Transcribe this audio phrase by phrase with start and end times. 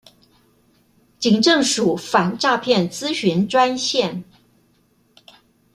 [1.19, 4.23] 警政署反詐騙諮詢專線